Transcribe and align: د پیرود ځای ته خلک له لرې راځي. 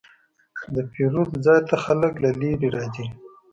د 0.73 0.75
پیرود 0.91 1.31
ځای 1.45 1.59
ته 1.69 1.75
خلک 1.83 2.13
له 2.23 2.29
لرې 2.43 2.69
راځي. 2.75 3.05